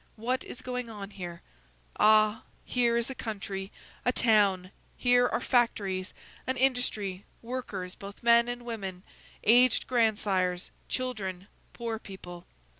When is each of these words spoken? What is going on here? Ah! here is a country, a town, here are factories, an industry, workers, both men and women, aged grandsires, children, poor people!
What 0.15 0.43
is 0.43 0.63
going 0.63 0.89
on 0.89 1.11
here? 1.11 1.43
Ah! 1.99 2.41
here 2.65 2.97
is 2.97 3.11
a 3.11 3.13
country, 3.13 3.71
a 4.03 4.11
town, 4.11 4.71
here 4.97 5.27
are 5.27 5.39
factories, 5.39 6.15
an 6.47 6.57
industry, 6.57 7.23
workers, 7.43 7.93
both 7.93 8.23
men 8.23 8.47
and 8.47 8.63
women, 8.65 9.03
aged 9.43 9.85
grandsires, 9.85 10.71
children, 10.87 11.45
poor 11.73 11.99
people! 11.99 12.47